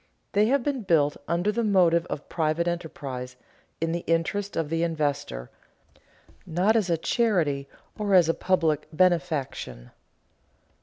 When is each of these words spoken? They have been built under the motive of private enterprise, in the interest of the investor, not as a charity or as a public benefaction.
They 0.31 0.47
have 0.47 0.63
been 0.63 0.81
built 0.81 1.15
under 1.27 1.51
the 1.51 1.63
motive 1.63 2.07
of 2.07 2.27
private 2.27 2.67
enterprise, 2.67 3.35
in 3.79 3.91
the 3.91 4.03
interest 4.07 4.55
of 4.55 4.69
the 4.71 4.81
investor, 4.81 5.51
not 6.43 6.75
as 6.75 6.89
a 6.89 6.97
charity 6.97 7.69
or 7.99 8.15
as 8.15 8.27
a 8.27 8.33
public 8.33 8.87
benefaction. 8.91 9.91